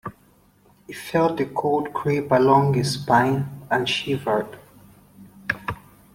[0.87, 4.47] He felt the cold creep along his spine, and shivered.